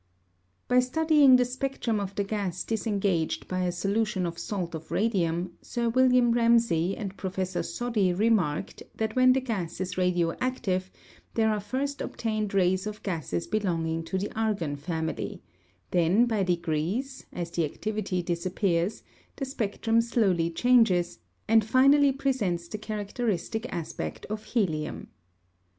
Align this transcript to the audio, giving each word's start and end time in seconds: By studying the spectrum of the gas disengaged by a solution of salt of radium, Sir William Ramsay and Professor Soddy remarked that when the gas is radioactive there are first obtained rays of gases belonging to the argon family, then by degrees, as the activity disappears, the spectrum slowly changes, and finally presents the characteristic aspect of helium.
By 0.67 0.79
studying 0.79 1.35
the 1.35 1.45
spectrum 1.45 1.99
of 1.99 2.15
the 2.15 2.23
gas 2.23 2.63
disengaged 2.63 3.47
by 3.47 3.61
a 3.65 3.71
solution 3.71 4.25
of 4.25 4.39
salt 4.39 4.73
of 4.73 4.89
radium, 4.89 5.51
Sir 5.61 5.89
William 5.89 6.31
Ramsay 6.31 6.97
and 6.97 7.15
Professor 7.17 7.61
Soddy 7.61 8.11
remarked 8.11 8.81
that 8.95 9.15
when 9.15 9.33
the 9.33 9.41
gas 9.41 9.79
is 9.79 9.99
radioactive 9.99 10.89
there 11.35 11.51
are 11.51 11.59
first 11.59 12.01
obtained 12.01 12.55
rays 12.55 12.87
of 12.87 13.03
gases 13.03 13.45
belonging 13.45 14.03
to 14.05 14.17
the 14.17 14.31
argon 14.35 14.75
family, 14.75 15.43
then 15.91 16.25
by 16.25 16.41
degrees, 16.41 17.27
as 17.31 17.51
the 17.51 17.63
activity 17.63 18.23
disappears, 18.23 19.03
the 19.35 19.45
spectrum 19.45 20.01
slowly 20.01 20.49
changes, 20.49 21.19
and 21.47 21.63
finally 21.63 22.11
presents 22.11 22.67
the 22.67 22.79
characteristic 22.79 23.71
aspect 23.71 24.25
of 24.31 24.45
helium. 24.45 25.09